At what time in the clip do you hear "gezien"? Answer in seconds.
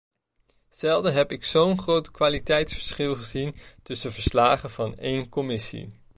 3.15-3.55